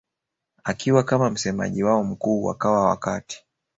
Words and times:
akiwa 0.63 1.03
kama 1.03 1.29
msemaji 1.29 1.83
wao 1.83 2.03
mkuu 2.03 2.43
wakawa 2.43 2.85
wakati 2.89 3.45